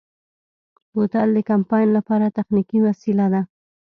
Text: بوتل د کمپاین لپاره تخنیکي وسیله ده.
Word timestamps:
بوتل 0.93 1.29
د 1.33 1.39
کمپاین 1.49 1.87
لپاره 1.97 2.33
تخنیکي 2.37 2.79
وسیله 2.87 3.25
ده. 3.33 3.41